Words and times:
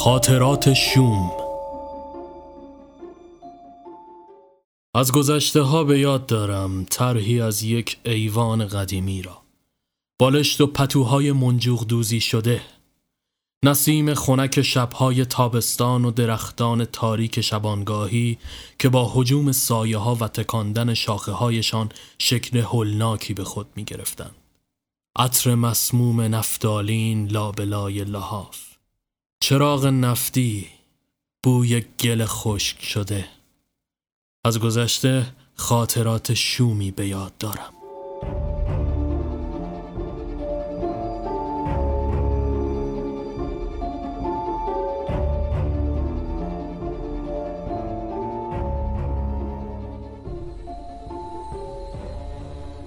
خاطرات 0.00 0.74
شوم. 0.74 1.30
از 4.94 5.12
گذشته 5.12 5.60
ها 5.60 5.84
به 5.84 5.98
یاد 5.98 6.26
دارم 6.26 6.84
طرحی 6.84 7.40
از 7.40 7.62
یک 7.62 7.98
ایوان 8.04 8.66
قدیمی 8.66 9.22
را. 9.22 9.42
بالشت 10.20 10.60
و 10.60 10.66
پتوهای 10.66 11.32
منجوق 11.32 11.86
دوزی 11.86 12.20
شده. 12.20 12.62
نسیم 13.64 14.14
خنک 14.14 14.62
شبهای 14.62 15.24
تابستان 15.24 16.04
و 16.04 16.10
درختان 16.10 16.84
تاریک 16.84 17.40
شبانگاهی 17.40 18.38
که 18.78 18.88
با 18.88 19.12
حجوم 19.14 19.52
سایه 19.52 19.98
ها 19.98 20.14
و 20.20 20.28
تکاندن 20.28 20.94
شاخه 20.94 21.32
هایشان 21.32 21.88
شکل 22.18 22.64
هلناکی 22.72 23.34
به 23.34 23.44
خود 23.44 23.66
می 23.76 23.84
گرفتن. 23.84 24.30
عطر 25.18 25.54
مسموم 25.54 26.20
نفتالین 26.20 27.28
لابلای 27.28 28.04
لحاف. 28.04 28.69
چراغ 29.42 29.86
نفتی 29.86 30.66
بوی 31.42 31.84
گل 32.00 32.24
خشک 32.24 32.84
شده. 32.84 33.24
از 34.44 34.58
گذشته 34.58 35.26
خاطرات 35.54 36.34
شومی 36.34 36.90
به 36.90 37.08
یاد 37.08 37.36
دارم. 37.38 37.72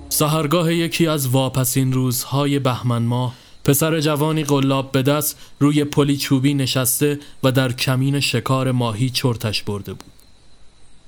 سهرگاه 0.10 0.74
یکی 0.74 1.08
از 1.08 1.28
واپسین 1.28 1.94
روزهای 1.94 2.60
بهمن 2.60 3.04
ماه 3.04 3.43
پسر 3.64 4.00
جوانی 4.00 4.44
قلاب 4.44 4.92
به 4.92 5.02
دست 5.02 5.40
روی 5.60 5.84
پلی 5.84 6.18
چوبی 6.18 6.54
نشسته 6.54 7.20
و 7.44 7.52
در 7.52 7.72
کمین 7.72 8.20
شکار 8.20 8.72
ماهی 8.72 9.10
چرتش 9.10 9.64
برده 9.64 9.94
بود 9.94 10.12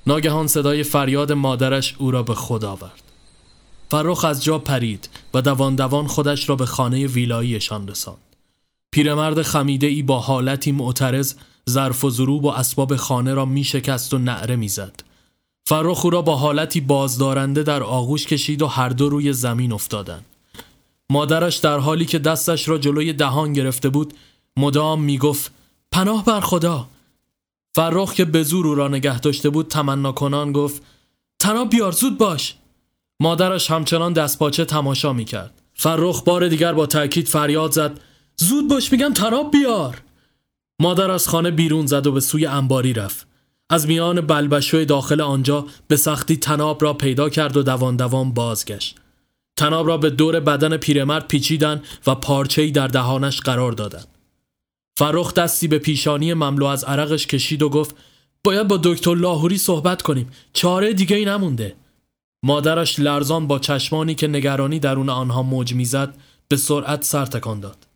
ناگهان 0.06 0.46
صدای 0.46 0.82
فریاد 0.82 1.32
مادرش 1.32 1.94
او 1.98 2.10
را 2.10 2.22
به 2.22 2.34
خود 2.34 2.64
آورد 2.64 3.02
فرخ 3.90 4.24
از 4.24 4.44
جا 4.44 4.58
پرید 4.58 5.08
و 5.34 5.42
دوان 5.42 5.74
دوان 5.74 6.06
خودش 6.06 6.48
را 6.48 6.56
به 6.56 6.66
خانه 6.66 7.06
ویلاییشان 7.06 7.88
رساند 7.88 8.18
پیرمرد 8.90 9.42
خمیده 9.42 9.86
ای 9.86 10.02
با 10.02 10.20
حالتی 10.20 10.72
معترض 10.72 11.34
ظرف 11.70 12.04
و 12.04 12.10
ضروب 12.10 12.44
و 12.44 12.48
اسباب 12.48 12.96
خانه 12.96 13.34
را 13.34 13.44
می 13.44 13.64
شکست 13.64 14.14
و 14.14 14.18
نعره 14.18 14.56
می‌زد. 14.56 15.02
فرخ 15.68 16.04
او 16.04 16.10
را 16.10 16.22
با 16.22 16.36
حالتی 16.36 16.80
بازدارنده 16.80 17.62
در 17.62 17.82
آغوش 17.82 18.26
کشید 18.26 18.62
و 18.62 18.66
هر 18.66 18.88
دو 18.88 19.08
روی 19.08 19.32
زمین 19.32 19.72
افتادند. 19.72 20.24
مادرش 21.10 21.56
در 21.56 21.78
حالی 21.78 22.04
که 22.04 22.18
دستش 22.18 22.68
را 22.68 22.78
جلوی 22.78 23.12
دهان 23.12 23.52
گرفته 23.52 23.88
بود 23.88 24.14
مدام 24.56 25.02
می‌گفت 25.02 25.52
پناه 25.92 26.24
بر 26.24 26.40
خدا. 26.40 26.88
فرخ 27.74 28.14
که 28.14 28.24
به 28.24 28.42
زور 28.42 28.66
او 28.66 28.74
را 28.74 28.88
نگه 28.88 29.20
داشته 29.20 29.50
بود 29.50 29.68
تمنا 29.68 30.12
کنان 30.12 30.52
گفت 30.52 30.82
تنها 31.38 31.64
بیار 31.64 31.92
زود 31.92 32.18
باش. 32.18 32.54
مادرش 33.20 33.70
همچنان 33.70 34.12
دستپاچه 34.12 34.64
تماشا 34.64 35.12
می‌کرد. 35.12 35.62
فرخ 35.74 36.22
بار 36.22 36.48
دیگر 36.48 36.72
با 36.72 36.86
تاکید 36.86 37.28
فریاد 37.28 37.72
زد 37.72 38.00
زود 38.36 38.68
باش 38.68 38.92
میگم 38.92 39.12
تناب 39.12 39.50
بیار. 39.50 40.02
مادر 40.80 41.10
از 41.10 41.28
خانه 41.28 41.50
بیرون 41.50 41.86
زد 41.86 42.06
و 42.06 42.12
به 42.12 42.20
سوی 42.20 42.46
انباری 42.46 42.92
رفت. 42.92 43.26
از 43.70 43.86
میان 43.86 44.20
بلبشوی 44.20 44.84
داخل 44.84 45.20
آنجا 45.20 45.66
به 45.88 45.96
سختی 45.96 46.36
تناب 46.36 46.82
را 46.82 46.92
پیدا 46.92 47.28
کرد 47.28 47.56
و 47.56 47.62
دوان 47.62 47.96
دوان 47.96 48.32
بازگشت. 48.32 48.96
تناب 49.56 49.86
را 49.86 49.96
به 49.96 50.10
دور 50.10 50.40
بدن 50.40 50.76
پیرمرد 50.76 51.28
پیچیدن 51.28 51.82
و 52.06 52.14
پارچه‌ای 52.14 52.70
در 52.70 52.88
دهانش 52.88 53.40
قرار 53.40 53.72
دادند. 53.72 54.08
فرخ 54.98 55.34
دستی 55.34 55.68
به 55.68 55.78
پیشانی 55.78 56.34
مملو 56.34 56.66
از 56.66 56.84
عرقش 56.84 57.26
کشید 57.26 57.62
و 57.62 57.68
گفت 57.68 57.96
باید 58.44 58.68
با 58.68 58.76
دکتر 58.76 59.14
لاهوری 59.14 59.58
صحبت 59.58 60.02
کنیم. 60.02 60.30
چاره 60.52 60.92
دیگه 60.92 61.16
ای 61.16 61.24
نمونده. 61.24 61.76
مادرش 62.42 62.98
لرزان 62.98 63.46
با 63.46 63.58
چشمانی 63.58 64.14
که 64.14 64.28
نگرانی 64.28 64.78
درون 64.78 65.08
آنها 65.08 65.42
موج 65.42 65.74
می‌زد 65.74 66.14
به 66.48 66.56
سرعت 66.56 67.04
سر 67.04 67.26
تکان 67.26 67.60
داد. 67.60 67.86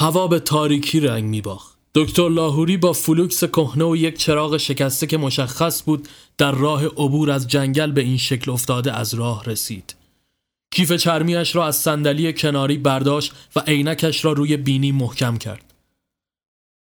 هوا 0.00 0.26
به 0.26 0.40
تاریکی 0.40 1.00
رنگ 1.00 1.24
میباخت. 1.24 1.78
دکتر 1.94 2.28
لاهوری 2.28 2.76
با 2.76 2.92
فولکس 2.92 3.44
کهنه 3.44 3.84
و 3.84 3.96
یک 3.96 4.18
چراغ 4.18 4.56
شکسته 4.56 5.06
که 5.06 5.16
مشخص 5.16 5.82
بود 5.82 6.08
در 6.38 6.52
راه 6.52 6.86
عبور 6.86 7.30
از 7.30 7.48
جنگل 7.48 7.92
به 7.92 8.00
این 8.00 8.18
شکل 8.18 8.50
افتاده 8.50 8.92
از 8.92 9.14
راه 9.14 9.44
رسید. 9.44 9.94
کیف 10.70 10.92
چرمیش 10.92 11.56
را 11.56 11.66
از 11.66 11.76
صندلی 11.76 12.32
کناری 12.32 12.78
برداشت 12.78 13.32
و 13.56 13.60
عینکش 13.60 14.24
را 14.24 14.32
روی 14.32 14.56
بینی 14.56 14.92
محکم 14.92 15.36
کرد. 15.36 15.74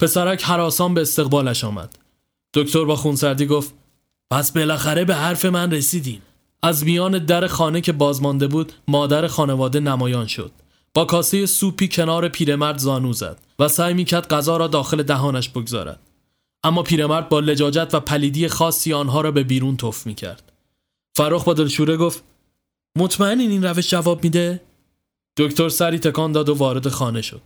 پسرک 0.00 0.43
هراسان 0.42 0.94
به 0.95 1.00
استقبالش 1.00 1.65
آمد. 1.65 1.99
دکتر 2.55 2.84
با 2.84 2.97
خونسردی 2.97 3.47
گفت 3.47 3.75
پس 4.31 4.53
بالاخره 4.53 5.05
به 5.05 5.15
حرف 5.15 5.45
من 5.45 5.71
رسیدین. 5.71 6.21
از 6.62 6.84
میان 6.84 7.19
در 7.19 7.47
خانه 7.47 7.81
که 7.81 7.93
بازمانده 7.93 8.47
بود 8.47 8.72
مادر 8.89 9.27
خانواده 9.27 9.81
نمایان 9.81 10.27
شد. 10.27 10.53
با 10.95 11.05
کاسه 11.05 11.47
سوپی 11.47 11.89
کنار 11.89 12.28
پیرمرد 12.28 12.78
زانو 12.78 13.12
زد 13.12 13.39
و 13.59 13.69
سعی 13.69 13.95
می‌کرد 13.95 14.28
غذا 14.28 14.56
را 14.56 14.66
داخل 14.66 15.03
دهانش 15.03 15.49
بگذارد. 15.49 16.01
اما 16.65 16.83
پیرمرد 16.83 17.28
با 17.28 17.41
لجاجت 17.41 17.95
و 17.95 18.01
پلیدی 18.01 18.49
خاصی 18.49 18.93
آنها 18.93 19.21
را 19.21 19.31
به 19.31 19.43
بیرون 19.43 19.77
تف 19.77 20.06
می‌کرد. 20.06 20.53
فراخ 21.16 21.45
با 21.45 21.55
دلشوره 21.55 21.97
گفت 21.97 22.22
مطمئنین 22.99 23.50
این 23.50 23.65
روش 23.65 23.91
جواب 23.91 24.25
میده؟ 24.25 24.60
دکتر 25.37 25.69
سری 25.69 25.99
تکان 25.99 26.32
داد 26.32 26.49
و 26.49 26.55
وارد 26.55 26.88
خانه 26.88 27.22
شد. 27.22 27.43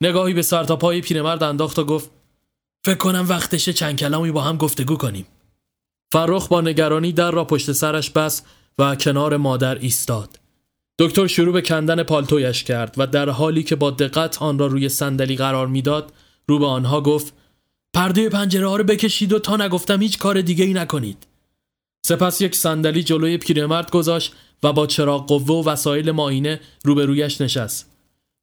نگاهی 0.00 0.34
به 0.34 0.42
سر 0.42 0.64
تا 0.64 0.76
پای 0.76 1.00
پیرمرد 1.00 1.42
انداخت 1.42 1.78
و 1.78 1.84
گفت 1.84 2.10
فکر 2.84 2.96
کنم 2.96 3.26
وقتشه 3.28 3.72
چند 3.72 3.98
کلامی 3.98 4.30
با 4.30 4.40
هم 4.40 4.56
گفتگو 4.56 4.96
کنیم. 4.96 5.26
فرخ 6.12 6.48
با 6.48 6.60
نگرانی 6.60 7.12
در 7.12 7.30
را 7.30 7.44
پشت 7.44 7.72
سرش 7.72 8.10
بست 8.10 8.46
و 8.78 8.96
کنار 8.96 9.36
مادر 9.36 9.78
ایستاد. 9.78 10.38
دکتر 10.98 11.26
شروع 11.26 11.52
به 11.52 11.62
کندن 11.62 12.02
پالتویش 12.02 12.64
کرد 12.64 12.94
و 12.96 13.06
در 13.06 13.28
حالی 13.28 13.62
که 13.62 13.76
با 13.76 13.90
دقت 13.90 14.42
آن 14.42 14.58
را 14.58 14.66
روی 14.66 14.88
صندلی 14.88 15.36
قرار 15.36 15.66
می‌داد 15.66 16.12
رو 16.48 16.58
به 16.58 16.66
آنها 16.66 17.00
گفت 17.00 17.32
پرده 17.94 18.28
پنجره 18.28 18.68
ها 18.68 18.76
رو 18.76 18.84
بکشید 18.84 19.32
و 19.32 19.38
تا 19.38 19.56
نگفتم 19.56 20.02
هیچ 20.02 20.18
کار 20.18 20.40
دیگه 20.40 20.64
ای 20.64 20.72
نکنید. 20.72 21.26
سپس 22.06 22.40
یک 22.40 22.54
صندلی 22.54 23.02
جلوی 23.02 23.38
پیرمرد 23.38 23.90
گذاشت 23.90 24.34
و 24.62 24.72
با 24.72 24.86
چراغ 24.86 25.28
قوه 25.28 25.46
و 25.46 25.68
وسایل 25.68 26.10
ماینه 26.10 26.60
روبرویش 26.84 27.40
نشست. 27.40 27.90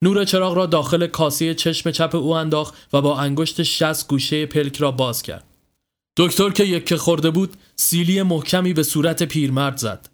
نور 0.01 0.25
چراغ 0.25 0.53
را 0.53 0.65
داخل 0.65 1.07
کاسه 1.07 1.53
چشم 1.53 1.91
چپ 1.91 2.15
او 2.15 2.31
انداخت 2.31 2.87
و 2.93 3.01
با 3.01 3.19
انگشت 3.19 3.63
شست 3.63 4.07
گوشه 4.07 4.45
پلک 4.45 4.77
را 4.77 4.91
باز 4.91 5.21
کرد. 5.21 5.43
دکتر 6.17 6.49
که 6.49 6.63
یک 6.63 6.95
خورده 6.95 7.31
بود 7.31 7.53
سیلی 7.75 8.21
محکمی 8.21 8.73
به 8.73 8.83
صورت 8.83 9.23
پیرمرد 9.23 9.77
زد. 9.77 10.09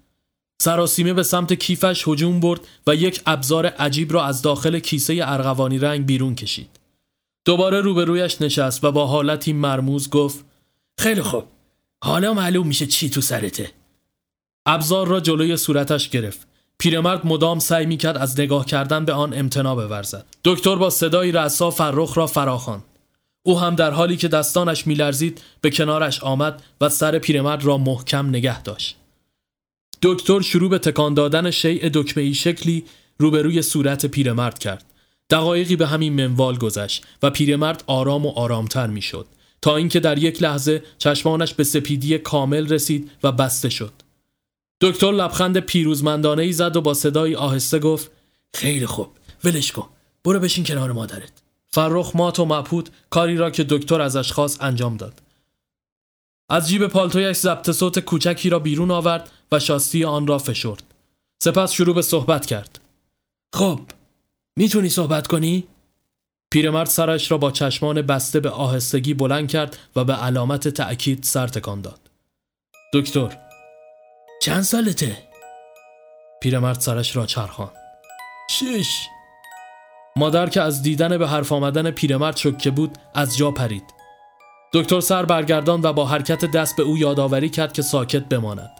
سراسیمه 0.61 1.13
به 1.13 1.23
سمت 1.23 1.53
کیفش 1.53 2.07
هجوم 2.07 2.39
برد 2.39 2.61
و 2.87 2.95
یک 2.95 3.21
ابزار 3.25 3.65
عجیب 3.65 4.13
را 4.13 4.25
از 4.25 4.41
داخل 4.41 4.79
کیسه 4.79 5.19
ارغوانی 5.21 5.79
رنگ 5.79 6.05
بیرون 6.05 6.35
کشید. 6.35 6.79
دوباره 7.45 7.81
روبرویش 7.81 8.41
نشست 8.41 8.83
و 8.83 8.91
با 8.91 9.07
حالتی 9.07 9.53
مرموز 9.53 10.09
گفت 10.09 10.45
خیلی 10.99 11.21
خوب 11.21 11.43
حالا 12.03 12.33
معلوم 12.33 12.67
میشه 12.67 12.85
چی 12.85 13.09
تو 13.09 13.21
سرته 13.21 13.71
ابزار 14.71 15.07
را 15.07 15.19
جلوی 15.19 15.57
صورتش 15.57 16.09
گرفت. 16.09 16.47
پیرمرد 16.77 17.27
مدام 17.27 17.59
سعی 17.59 17.85
می‌کرد 17.85 18.17
از 18.17 18.39
نگاه 18.39 18.65
کردن 18.65 19.05
به 19.05 19.13
آن 19.13 19.33
امتنا 19.33 19.75
بورزد. 19.75 20.25
دکتر 20.43 20.75
با 20.75 20.89
صدایی 20.89 21.31
رسا 21.31 21.71
فرخ 21.71 22.17
را 22.17 22.27
فراخواند. 22.27 22.83
او 23.43 23.59
هم 23.59 23.75
در 23.75 23.91
حالی 23.91 24.17
که 24.17 24.27
دستانش 24.27 24.87
میلرزید 24.87 25.41
به 25.61 25.69
کنارش 25.69 26.23
آمد 26.23 26.63
و 26.81 26.89
سر 26.89 27.19
پیرمرد 27.19 27.65
را 27.65 27.77
محکم 27.77 28.29
نگه 28.29 28.61
داشت. 28.61 28.95
دکتر 30.01 30.41
شروع 30.41 30.69
به 30.69 30.79
تکان 30.79 31.13
دادن 31.13 31.51
شیء 31.51 31.89
دکمه 31.93 32.33
شکلی 32.33 32.83
روبروی 33.17 33.61
صورت 33.61 34.05
پیرمرد 34.05 34.59
کرد. 34.59 34.85
دقایقی 35.29 35.75
به 35.75 35.87
همین 35.87 36.13
منوال 36.13 36.57
گذشت 36.57 37.05
و 37.23 37.29
پیرمرد 37.29 37.83
آرام 37.87 38.25
و 38.25 38.29
آرامتر 38.29 38.87
می‌شد. 38.87 39.25
تا 39.61 39.75
اینکه 39.75 39.99
در 39.99 40.17
یک 40.17 40.43
لحظه 40.43 40.83
چشمانش 40.97 41.53
به 41.53 41.63
سپیدی 41.63 42.17
کامل 42.17 42.67
رسید 42.67 43.11
و 43.23 43.31
بسته 43.31 43.69
شد. 43.69 43.93
دکتر 44.81 45.11
لبخند 45.11 45.57
پیروزمندانه 45.57 46.43
ای 46.43 46.53
زد 46.53 46.75
و 46.75 46.81
با 46.81 46.93
صدایی 46.93 47.35
آهسته 47.35 47.79
گفت 47.79 48.11
خیلی 48.53 48.85
خوب 48.85 49.07
ولش 49.43 49.71
کن 49.71 49.89
برو 50.23 50.39
بشین 50.39 50.63
کنار 50.63 50.91
مادرت. 50.91 51.31
فرخ 51.67 52.15
مات 52.15 52.39
و 52.39 52.45
مبهوت 52.45 52.89
کاری 53.09 53.37
را 53.37 53.51
که 53.51 53.63
دکتر 53.63 54.01
ازش 54.01 54.31
خواست 54.31 54.63
انجام 54.63 54.97
داد. 54.97 55.21
از 56.49 56.69
جیب 56.69 56.87
پالتویش 56.87 57.37
ضبط 57.37 57.71
صوت 57.71 57.99
کوچکی 57.99 58.49
را 58.49 58.59
بیرون 58.59 58.91
آورد 58.91 59.31
و 59.51 59.59
شاستی 59.59 60.03
آن 60.03 60.27
را 60.27 60.37
فشرد. 60.37 60.83
سپس 61.43 61.71
شروع 61.71 61.95
به 61.95 62.01
صحبت 62.01 62.45
کرد. 62.45 62.79
خب 63.53 63.79
می‌تونی 64.55 64.89
صحبت 64.89 65.27
کنی؟ 65.27 65.67
پیرمرد 66.51 66.87
سرش 66.87 67.31
را 67.31 67.37
با 67.37 67.51
چشمان 67.51 68.01
بسته 68.01 68.39
به 68.39 68.49
آهستگی 68.49 69.13
بلند 69.13 69.49
کرد 69.49 69.77
و 69.95 70.03
به 70.03 70.13
علامت 70.13 70.67
تأکید 70.67 71.23
سر 71.23 71.47
تکان 71.47 71.81
داد. 71.81 71.99
دکتر 72.93 73.48
چند 74.41 74.61
سالته؟ 74.61 75.17
پیرمرد 76.41 76.79
سرش 76.79 77.15
را 77.15 77.25
چرخان 77.25 77.71
شش. 78.49 79.07
مادر 80.15 80.49
که 80.49 80.61
از 80.61 80.81
دیدن 80.81 81.17
به 81.17 81.27
حرف 81.27 81.51
آمدن 81.51 81.91
پیرمرد 81.91 82.37
شکه 82.37 82.71
بود 82.71 82.97
از 83.15 83.37
جا 83.37 83.51
پرید. 83.51 83.83
دکتر 84.73 84.99
سر 84.99 85.25
برگردان 85.25 85.81
و 85.83 85.93
با 85.93 86.05
حرکت 86.05 86.45
دست 86.45 86.75
به 86.75 86.83
او 86.83 86.97
یادآوری 86.97 87.49
کرد 87.49 87.73
که 87.73 87.81
ساکت 87.81 88.25
بماند. 88.25 88.71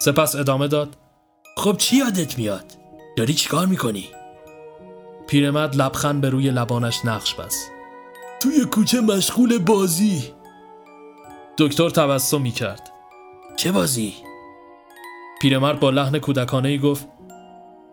سپس 0.00 0.36
ادامه 0.36 0.68
داد. 0.68 0.96
خب 1.56 1.76
چی 1.76 1.96
یادت 1.96 2.38
میاد؟ 2.38 2.72
داری 3.16 3.34
چیکار 3.34 3.66
می‌کنی؟ 3.66 4.08
پیرمرد 5.28 5.76
لبخند 5.76 6.20
به 6.20 6.30
روی 6.30 6.50
لبانش 6.50 7.04
نقش 7.04 7.34
بست. 7.34 7.70
توی 8.40 8.64
کوچه 8.64 9.00
مشغول 9.00 9.58
بازی. 9.58 10.34
دکتر 11.58 11.90
تبسم 11.90 12.40
می 12.40 12.50
کرد 12.50 12.90
چه 13.56 13.72
بازی؟ 13.72 14.29
پیرمرد 15.40 15.80
با 15.80 15.90
لحن 15.90 16.18
کودکانه 16.18 16.68
ای 16.68 16.78
گفت 16.78 17.08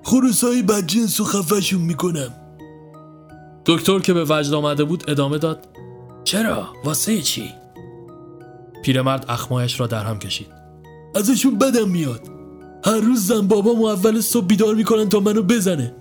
خروسای 0.03 0.63
بدجنس 0.63 1.19
و 1.19 1.23
خفشون 1.23 1.81
می‌کنم. 1.81 2.33
دکتر 3.65 3.99
که 3.99 4.13
به 4.13 4.25
وجد 4.29 4.53
آمده 4.53 4.83
بود 4.83 5.09
ادامه 5.09 5.37
داد 5.37 5.67
چرا؟ 6.23 6.67
واسه 6.83 7.21
چی؟ 7.21 7.49
پیرمرد 8.83 9.25
اخمایش 9.29 9.79
را 9.79 9.87
در 9.87 10.03
هم 10.03 10.19
کشید. 10.19 10.47
ازشون 11.15 11.57
بدم 11.57 11.89
میاد. 11.89 12.21
هر 12.85 12.97
روز 12.97 13.27
زن 13.27 13.47
بابام 13.47 13.83
اول 13.83 14.21
صبح 14.21 14.45
بیدار 14.45 14.75
می‌کنن 14.75 15.09
تا 15.09 15.19
منو 15.19 15.41
بزنه. 15.41 15.95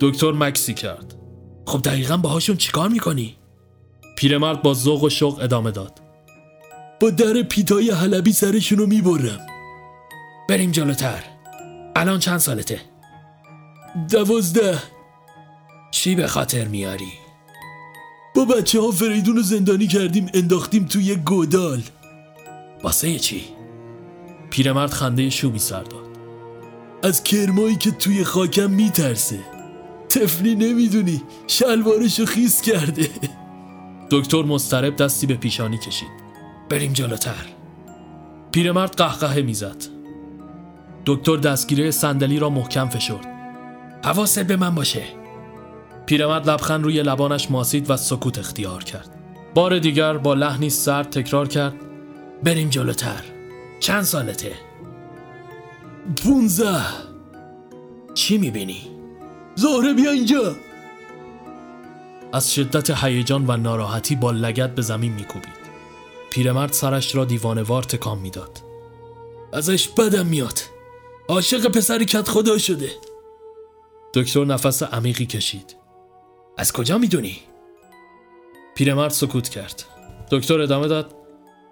دکتر 0.00 0.32
مکسی 0.32 0.74
کرد. 0.74 1.14
خب 1.66 1.82
دقیقا 1.82 2.16
باهاشون 2.16 2.56
چیکار 2.56 2.88
می‌کنی؟ 2.88 3.36
پیرمرد 4.16 4.62
با 4.62 4.74
ذوق 4.74 5.02
و 5.02 5.08
شوق 5.08 5.38
ادامه 5.42 5.70
داد. 5.70 6.00
با 7.00 7.10
در 7.10 7.42
پیتای 7.42 7.90
حلبی 7.90 8.32
سرشونو 8.32 8.86
می‌برم. 8.86 9.46
بریم 10.48 10.70
جلوتر. 10.70 11.24
الان 11.96 12.18
چند 12.18 12.38
سالته؟ 12.38 12.80
دوازده. 14.10 14.78
چی 15.90 16.14
به 16.14 16.26
خاطر 16.26 16.64
میاری؟ 16.64 17.12
با 18.34 18.44
بچه 18.44 18.80
ها 18.80 18.90
فریدون 18.90 19.36
رو 19.36 19.42
زندانی 19.42 19.86
کردیم 19.86 20.30
انداختیم 20.34 20.84
توی 20.84 21.16
گودال. 21.16 21.82
واسه 22.82 23.18
چی؟ 23.18 23.44
پیرمرد 24.50 24.90
خنده 24.90 25.30
شومی 25.30 25.58
سر 25.58 25.82
داد. 25.82 26.08
از 27.02 27.22
کرمایی 27.22 27.76
که 27.76 27.90
توی 27.90 28.24
خاکم 28.24 28.70
میترسه. 28.70 29.40
تفلی 30.10 30.54
نمی‌دونی 30.54 31.22
شلوارشو 31.46 32.26
خیس 32.26 32.62
کرده. 32.62 33.10
دکتر 34.10 34.42
مسترب 34.42 34.96
دستی 34.96 35.26
به 35.26 35.34
پیشانی 35.34 35.78
کشید. 35.78 36.08
بریم 36.68 36.92
جلوتر. 36.92 37.46
پیرمرد 38.52 38.96
قهقه 38.96 39.42
می‌زد. 39.42 39.97
دکتر 41.06 41.36
دستگیره 41.36 41.90
صندلی 41.90 42.38
را 42.38 42.50
محکم 42.50 42.88
فشرد. 42.88 43.26
حواست 44.04 44.38
به 44.38 44.56
من 44.56 44.74
باشه. 44.74 45.02
پیرمرد 46.06 46.50
لبخند 46.50 46.84
روی 46.84 47.02
لبانش 47.02 47.50
ماسید 47.50 47.90
و 47.90 47.96
سکوت 47.96 48.38
اختیار 48.38 48.84
کرد. 48.84 49.14
بار 49.54 49.78
دیگر 49.78 50.16
با 50.16 50.34
لحنی 50.34 50.70
سرد 50.70 51.10
تکرار 51.10 51.48
کرد. 51.48 51.74
بریم 52.42 52.68
جلوتر. 52.68 53.24
چند 53.80 54.02
سالته؟ 54.02 54.52
پونزه. 56.24 56.80
چی 58.14 58.38
می‌بینی؟ 58.38 58.86
زهره 59.54 59.94
بیا 59.94 60.10
اینجا. 60.10 60.56
از 62.32 62.54
شدت 62.54 63.04
هیجان 63.04 63.44
و 63.46 63.56
ناراحتی 63.56 64.16
با 64.16 64.30
لگت 64.30 64.74
به 64.74 64.82
زمین 64.82 65.12
میکوبید. 65.12 65.58
پیرمرد 66.30 66.72
سرش 66.72 67.14
را 67.14 67.24
دیوانوار 67.24 67.82
تکان 67.82 68.18
می‌داد. 68.18 68.62
ازش 69.52 69.88
بدم 69.88 70.26
میاد. 70.26 70.58
عاشق 71.30 71.68
پسر 71.68 72.04
کت 72.04 72.28
خدا 72.28 72.58
شده. 72.58 72.90
دکتر 74.14 74.44
نفس 74.44 74.82
عمیقی 74.82 75.26
کشید. 75.26 75.76
از 76.58 76.72
کجا 76.72 76.98
می‌دونی؟ 76.98 77.38
پیرمرد 78.74 79.10
سکوت 79.10 79.48
کرد. 79.48 79.84
دکتر 80.30 80.60
ادامه 80.60 80.88
داد. 80.88 81.14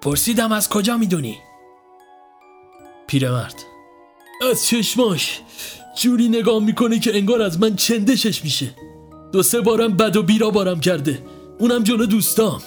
پرسیدم 0.01 0.53
از 0.53 0.69
کجا 0.69 0.97
می‌دونی؟ 0.97 1.39
پیرمرد. 3.07 3.55
از 4.51 4.67
چشماش. 4.67 5.41
جوری 5.97 6.29
نگاه 6.29 6.63
می‌کنه 6.63 6.99
که 6.99 7.17
انگار 7.17 7.43
از 7.43 7.61
من 7.61 7.77
چندشش 7.77 8.45
میشه. 8.45 8.75
دو 9.33 9.43
سه 9.43 9.61
بارم 9.61 9.97
بد 9.97 10.17
و 10.17 10.23
بیرا 10.23 10.51
بارم 10.51 10.81
کرده. 10.81 11.25
اونم 11.59 11.83
جلو 11.83 12.07
دوستام. 12.07 12.63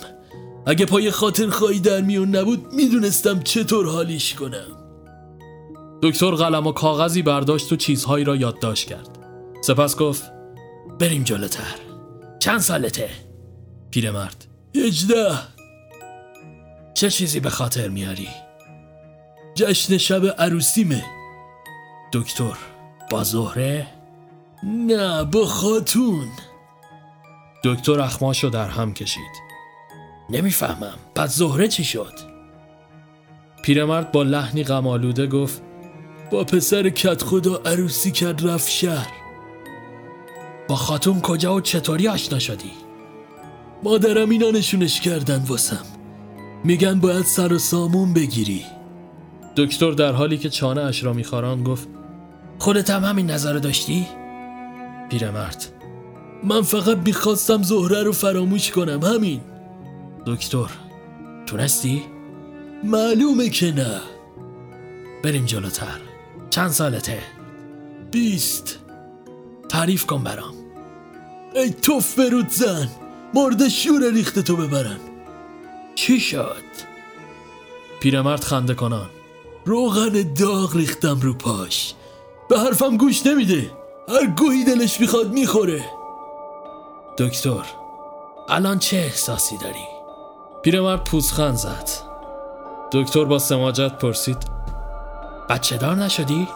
اگه 0.65 0.85
پای 0.85 1.11
خاطر 1.11 1.49
خواهی 1.49 1.79
در 1.79 2.01
میون 2.01 2.35
نبود 2.35 2.73
می‌دونستم 2.73 3.39
چطور 3.43 3.85
حالیش 3.89 4.33
کنم. 4.33 4.78
دکتر 6.01 6.31
قلم 6.31 6.67
و 6.67 6.71
کاغذی 6.71 7.21
برداشت 7.21 7.73
و 7.73 7.75
چیزهایی 7.75 8.25
را 8.25 8.35
یادداشت 8.35 8.87
کرد 8.87 9.09
سپس 9.61 9.97
گفت 9.97 10.31
بریم 10.99 11.23
جلوتر 11.23 11.75
چند 12.39 12.59
سالته؟ 12.59 13.09
پیرمرد 13.91 14.45
هجده 14.75 15.31
چه 16.93 17.09
چیزی 17.09 17.39
به 17.39 17.49
خاطر 17.49 17.87
میاری؟ 17.87 18.27
جشن 19.55 19.97
شب 19.97 20.41
عروسیمه 20.41 21.05
دکتر 22.13 22.57
با 23.09 23.23
زهره؟ 23.23 23.87
نه 24.63 25.23
با 25.23 25.45
خاتون 25.45 26.27
دکتر 27.63 27.99
اخماشو 28.01 28.49
در 28.49 28.67
هم 28.67 28.93
کشید 28.93 29.31
نمی‌فهمم 30.29 30.97
پس 31.15 31.35
زهره 31.35 31.67
چی 31.67 31.83
شد؟ 31.83 32.13
پیرمرد 33.63 34.11
با 34.11 34.23
لحنی 34.23 34.63
غمالوده 34.63 35.27
گفت 35.27 35.61
با 36.31 36.43
پسر 36.43 36.89
کت 36.89 37.23
خدا 37.23 37.61
عروسی 37.65 38.11
کرد 38.11 38.47
رفت 38.47 38.69
شهر. 38.69 39.11
با 40.67 40.75
خاتون 40.75 41.21
کجا 41.21 41.55
و 41.55 41.61
چطوری 41.61 42.07
آشنا 42.07 42.39
شدی؟ 42.39 42.71
مادرم 43.83 44.29
اینا 44.29 44.49
نشونش 44.49 45.01
کردن 45.01 45.43
واسم. 45.47 45.85
میگن 46.63 46.99
باید 46.99 47.25
سر 47.25 47.53
و 47.53 47.59
سامون 47.59 48.13
بگیری. 48.13 48.65
دکتر 49.57 49.91
در 49.91 50.11
حالی 50.11 50.37
که 50.37 50.49
چانه 50.49 50.81
اش 50.81 51.03
را 51.03 51.13
میخاران 51.13 51.63
گفت 51.63 51.87
خودت 52.59 52.89
هم 52.89 53.03
همین 53.03 53.31
نظر 53.31 53.53
داشتی؟ 53.53 54.07
پیرمرد. 55.09 55.73
من 56.43 56.61
فقط 56.61 56.97
می‌خواستم 56.97 57.63
زهره 57.63 58.03
رو 58.03 58.11
فراموش 58.11 58.71
کنم 58.71 59.03
همین. 59.03 59.41
دکتر 60.25 60.69
تونستی؟ 61.45 62.03
معلومه 62.83 63.49
که 63.49 63.71
نه. 63.71 63.99
بریم 65.23 65.45
جلوتر. 65.45 65.99
چند 66.49 66.69
سالته؟ 66.69 67.23
بیست. 68.11 68.79
تعریف 69.69 70.05
کن 70.05 70.23
برام. 70.23 70.53
ای 71.55 71.69
توف 71.69 72.19
برود 72.19 72.49
زن 72.49 72.89
مرد 73.33 73.67
شور 73.67 74.11
ریخت 74.11 74.39
تو 74.39 74.55
ببرن. 74.55 74.99
چی 75.95 76.19
شد؟ 76.19 76.63
پیرمرد 78.01 78.43
خنده 78.43 78.73
کنان. 78.73 79.09
روغن 79.65 80.33
داغ 80.33 80.75
ریختم 80.75 81.19
رو 81.19 81.33
پاش. 81.33 81.93
به 82.49 82.59
حرفم 82.59 82.97
گوش 82.97 83.25
نمیده. 83.25 83.71
هر 84.09 84.25
گوهی 84.25 84.63
دلش 84.63 84.99
می‌خواد 84.99 85.33
می‌خوره. 85.33 85.85
دکتر 87.17 87.65
الان 88.49 88.79
چه 88.79 88.97
احساسی 88.97 89.57
داری؟ 89.57 89.85
پیرمرد 90.63 91.03
پوزخند 91.03 91.55
زد. 91.55 91.89
دکتر 92.91 93.25
با 93.25 93.39
سماجت 93.39 93.97
پرسید. 93.97 94.58
بچه 95.49 95.77
دار 95.77 95.95
نشدی؟ 95.95 96.47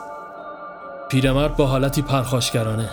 پیرمرد 1.09 1.57
با 1.57 1.65
حالتی 1.65 2.01
پرخاشگرانه. 2.01 2.89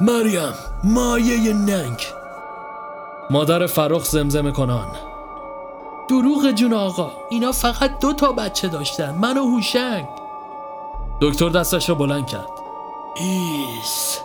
مریم 0.00 0.54
مایه 0.84 1.52
ننگ. 1.52 2.06
مادر 3.30 3.66
فرخ 3.66 4.04
زمزمه 4.04 4.50
کنان. 4.50 4.86
دروغ 6.10 6.50
جون 6.50 6.72
آقا 6.72 7.10
اینا 7.30 7.52
فقط 7.52 7.98
دو 7.98 8.12
تا 8.12 8.32
بچه 8.32 8.68
داشتن 8.68 9.10
من 9.10 9.38
و 9.38 9.44
هوشنگ. 9.44 10.08
دکتر 11.20 11.48
دستش 11.48 11.88
رو 11.88 11.94
بلند 11.94 12.26
کرد. 12.26 12.48
ایس 13.16 14.18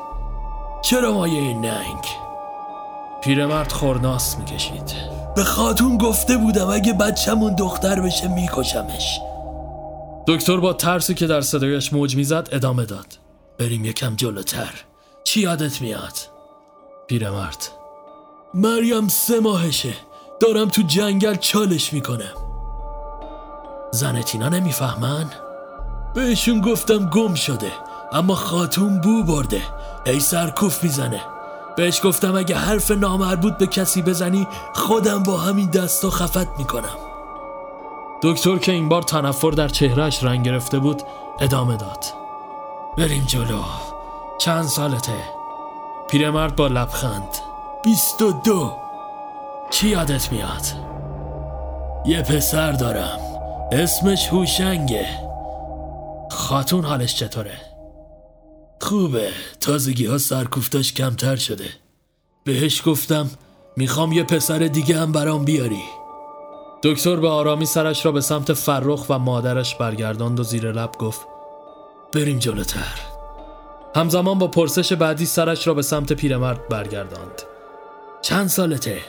چرا 0.82 1.14
مایه 1.14 1.54
ننگ؟ 1.54 2.06
پیرمرد 3.22 3.72
خورناس 3.72 4.38
می‌کشید. 4.38 4.94
به 5.36 5.44
خاتون 5.44 5.98
گفته 5.98 6.38
بودم 6.38 6.70
اگه 6.70 6.94
بچه‌مون 6.94 7.56
دختر 7.56 8.02
بشه 8.02 8.28
میکشمش. 8.28 9.20
دکتر 10.28 10.58
با 10.58 10.74
ترسی 10.74 11.14
که 11.14 11.28
در 11.28 11.42
صدایش 11.42 11.94
موج 11.94 12.16
می‌زد 12.16 12.50
ادامه 12.52 12.86
داد. 12.86 13.06
بریم 13.58 13.86
یکم 13.86 14.16
جلوتر. 14.16 14.74
چی 15.24 15.42
یادت 15.42 15.82
میاد؟ 15.82 16.14
پیرمرد. 17.08 17.72
مریم 18.54 19.08
سه 19.08 19.40
ماهشه. 19.40 19.94
دارم 20.40 20.70
تو 20.70 20.82
جنگل 20.82 21.36
چالش 21.36 21.94
می‌کنم. 21.94 22.34
زنتینا 23.92 24.50
نمی‌فهمن؟ 24.50 25.26
بهشون 26.16 26.62
گفتم 26.62 27.10
گم 27.10 27.34
شده 27.34 27.72
اما 28.12 28.36
خاتون 28.36 29.02
بو 29.02 29.24
برده. 29.24 29.62
ای 30.06 30.20
سرکوف 30.20 30.84
می‌زنه. 30.84 31.22
بهش 31.78 32.02
گفتم 32.04 32.36
اگه 32.36 32.56
حرف 32.56 32.92
نامربوط 32.92 33.54
به 33.54 33.68
کسی 33.68 34.02
بزنی 34.02 34.48
خودم 34.74 35.24
با 35.24 35.38
همین 35.38 35.70
دستا 35.70 36.10
خفت 36.10 36.48
می‌کنم. 36.58 37.07
دکتر 38.22 38.58
که 38.58 38.72
این 38.72 38.90
بار 38.90 39.02
تنفر 39.02 39.52
در 39.52 39.68
چهرهش 39.68 40.24
رنگ 40.24 40.46
گرفته 40.46 40.80
بود 40.80 41.02
ادامه 41.40 41.78
داد. 41.78 42.06
بریم 42.98 43.24
جلو. 43.26 43.64
چند 44.38 44.64
سالته؟ 44.64 45.24
پیرمرد 46.10 46.56
با 46.56 46.68
لبخند. 46.68 47.38
بیست 47.84 48.22
و 48.22 48.32
دو. 48.32 48.72
چی 49.70 49.90
یادت 49.90 50.32
میاد؟ 50.32 50.62
یه 52.06 52.22
پسر 52.22 52.72
دارم. 52.72 53.20
اسمش 53.72 54.28
هوشنگه. 54.28 55.08
خاتون 56.32 56.86
حالش 56.86 57.16
چطوره؟ 57.16 57.58
خوبه. 58.82 59.30
تازگی 59.60 60.06
ها 60.06 60.18
سرکوفتاش 60.18 60.94
کمتر 60.94 61.36
شده. 61.36 61.70
بهش 62.44 62.82
گفتم 62.86 63.30
می‌خوام 63.78 64.12
یه 64.12 64.24
پسر 64.24 64.60
دیگه 64.60 65.00
هم 65.00 65.12
برام 65.12 65.46
بیاری. 65.46 65.84
دکتر 66.84 67.16
به 67.16 67.30
آرامی 67.30 67.66
سرش 67.66 68.06
را 68.06 68.12
به 68.12 68.22
سمت 68.22 68.54
فرخ 68.54 69.06
و 69.10 69.20
مادرش 69.20 69.76
برگرداند 69.76 70.40
و 70.40 70.44
زیر 70.44 70.72
لب 70.72 70.92
گفت 70.92 71.22
بریم 72.14 72.40
جلوتر. 72.40 73.00
همزمان 73.96 74.40
با 74.40 74.48
پرسش 74.48 74.94
بعدی 74.94 75.26
سرش 75.26 75.68
را 75.68 75.74
به 75.74 75.82
سمت 75.82 76.14
پیرمرد 76.14 76.68
برگرداند. 76.68 77.42
چند 78.22 78.48
سالته؟ 78.48 79.02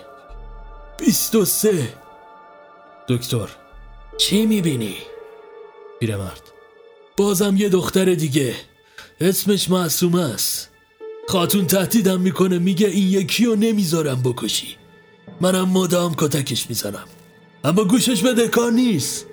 بیست 0.99 1.35
و 1.35 1.45
سه. 1.45 1.95
دکتر. 3.09 3.49
چی 4.19 4.47
می‌بینی؟ 4.47 4.97
پیرمرد. 6.01 6.43
بازم 7.17 7.57
یه 7.57 7.69
دختر 7.69 8.15
دیگه. 8.15 8.55
اسمش 9.21 9.71
معصومه 9.71 10.21
است. 10.23 10.71
خاتون 11.29 11.67
تهدیدم 11.67 12.21
می‌کنه 12.21 12.59
میگه 12.59 12.87
این 12.87 13.09
یکی 13.09 13.45
رو 13.45 13.57
نمی‌ذارم 13.57 14.23
بکشی. 14.23 14.77
منم 15.41 15.69
مدام 15.69 16.15
کتکش 16.19 16.67
می‌زنم. 16.69 17.05
اما 17.65 17.85
گوشش 17.85 18.23
بده 18.23 18.49
کار 18.49 18.73
نیست. 18.73 19.27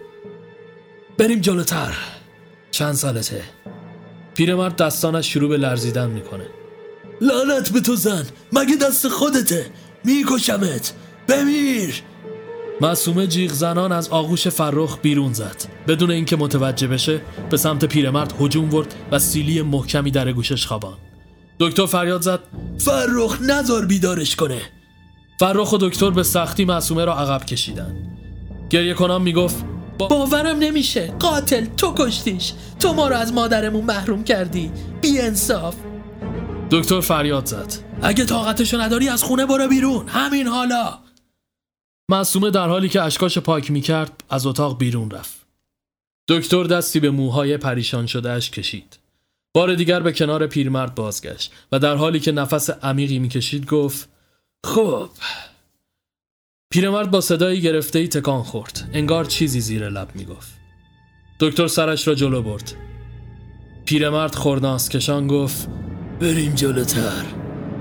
بریم 1.17 1.39
جلوتر. 1.39 1.94
چند 2.72 2.94
سالته؟ 2.94 3.44
پیرمرد 4.34 4.75
دستانش 4.75 5.34
شروع 5.34 5.50
به 5.50 5.58
لرزیدن 5.58 6.10
می‌کنه. 6.10 6.46
لعنت 7.22 7.70
به 7.70 7.82
تو 7.82 7.96
زن. 7.96 8.25
مگه 8.53 8.75
دست 8.75 9.08
خودته؟ 9.08 9.65
میکشمت. 10.03 10.94
بمیر! 11.27 12.03
معصومه 12.82 13.27
جیغ 13.27 13.51
زنان 13.51 13.91
از 13.91 14.10
آغوش 14.10 14.48
فرخ 14.48 15.00
بیرون 15.01 15.34
زد. 15.34 15.55
بدون 15.88 16.12
اینکه 16.12 16.36
متوجه 16.36 16.88
بشه 16.88 17.22
به 17.50 17.58
سمت 17.58 17.86
پیرمرد 17.86 18.34
هجوم 18.41 18.74
ورد 18.74 18.96
و 19.12 19.20
سیلی 19.20 19.62
محکمی 19.62 20.12
در 20.12 20.32
گوشش 20.32 20.65
خوابان 20.65 20.98
دکتر 21.60 21.86
فریاد 21.86 22.22
زد. 22.22 22.39
فرخ 22.77 23.41
نزار 23.41 23.86
بیدارش 23.86 24.36
کنه. 24.36 24.62
فرخ 25.39 25.74
و 25.74 25.77
دکتر 25.77 26.10
به 26.10 26.24
سختی 26.24 26.65
معصومه 26.65 27.05
را 27.05 27.17
عقب 27.17 27.46
کشیدن 27.46 28.14
گریه 28.69 28.93
کنان 28.93 29.22
می‌گفت 29.22 29.65
باورم 29.98 30.57
نمیشه. 30.57 31.07
قاتل 31.19 31.65
تو 31.65 31.93
کشتیش. 31.98 32.53
تو 32.79 32.93
ما 32.93 33.07
رو 33.07 33.15
از 33.15 33.34
مادرمون 33.34 33.86
محروم 33.86 34.24
کردی. 34.24 34.72
بی 35.01 35.19
انصاف. 35.19 35.75
دکتر 36.72 37.01
فریاد 37.01 37.45
زد. 37.45 37.74
اگه 38.01 38.25
طاقتشو 38.25 38.81
نداری 38.81 39.10
از 39.10 39.24
خونه 39.24 39.45
برو 39.45 39.67
بیرون. 39.67 40.07
همین 40.07 40.48
حالا. 40.48 41.00
معصومه 42.10 42.51
در 42.51 42.67
حالی 42.67 42.89
که 42.89 43.01
اشکاش 43.01 43.38
پاک 43.38 43.72
می‌کرد 43.72 44.24
از 44.29 44.45
اتاق 44.45 44.77
بیرون 44.77 45.12
رفت. 45.12 45.45
دکتر 46.29 46.63
دستی 46.63 47.00
به 47.00 47.12
موهای 47.12 47.57
پریشان 47.57 48.05
شده 48.05 48.31
اش 48.31 48.51
کشید. 48.51 49.00
بار 49.55 49.75
دیگر 49.75 50.00
به 50.00 50.12
کنار 50.12 50.48
پیرمرد 50.48 50.95
بازگشت 50.95 51.53
و 51.72 51.79
در 51.79 51.95
حالی 51.95 52.19
که 52.19 52.31
نفس 52.31 52.69
عمیقی 52.69 53.19
می‌کشید 53.19 53.65
گفت 53.65 54.10
خب 54.65 55.10
پیرمرد 56.75 57.12
با 57.12 57.22
صدایی 57.22 57.62
گرفته 57.62 58.00
ای 58.00 58.07
تکان 58.07 58.43
خورد. 58.43 58.89
انگار 58.93 59.25
چیزی 59.25 59.60
زیر 59.60 59.89
لب 59.89 60.07
می‌گفت. 60.15 60.53
دکتر 61.39 61.67
سرش 61.67 62.07
را 62.07 62.15
جلو 62.15 62.41
برد. 62.41 62.74
پیرمرد 63.86 64.36
خورناس 64.36 64.89
کشان 64.89 65.27
گفت 65.27 65.67
بریم 66.19 66.55
جلوتر. 66.55 67.24